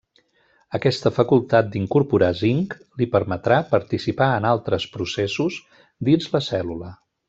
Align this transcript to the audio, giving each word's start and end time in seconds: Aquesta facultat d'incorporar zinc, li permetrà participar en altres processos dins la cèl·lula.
Aquesta 0.77 1.11
facultat 1.17 1.69
d'incorporar 1.75 2.31
zinc, 2.41 2.75
li 3.03 3.09
permetrà 3.19 3.61
participar 3.77 4.33
en 4.41 4.51
altres 4.55 4.91
processos 4.99 5.63
dins 6.11 6.31
la 6.37 6.47
cèl·lula. 6.53 6.97